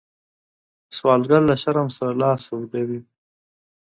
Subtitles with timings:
[0.97, 2.99] سوالګر له شرم سره لاس اوږدوي